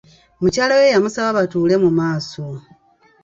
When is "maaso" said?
1.97-2.41